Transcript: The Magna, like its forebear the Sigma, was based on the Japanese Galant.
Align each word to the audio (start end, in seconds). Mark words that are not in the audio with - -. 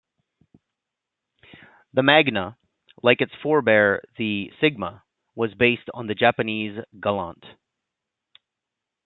The 1.93 2.01
Magna, 2.01 2.57
like 3.03 3.21
its 3.21 3.33
forebear 3.43 4.03
the 4.17 4.51
Sigma, 4.59 5.03
was 5.35 5.53
based 5.53 5.91
on 5.93 6.07
the 6.07 6.15
Japanese 6.15 6.79
Galant. 6.99 7.45